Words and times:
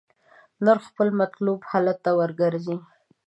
نرخ 0.65 0.83
خپل 0.91 1.07
مطلوب 1.21 1.59
حالت 1.69 1.97
ته 2.05 2.11
ورګرځي. 2.19 2.77